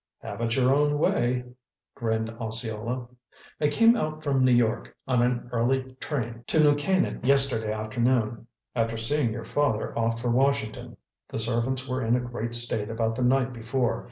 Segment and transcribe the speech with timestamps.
[0.23, 1.45] "Have it your own way,"
[1.93, 3.07] grinned Osceola.
[3.59, 8.47] "I came out from New York on an early train to New Canaan yesterday afternoon,
[8.75, 10.97] after seeing your father off for Washington.
[11.27, 13.99] The servants were in a great state about the night before.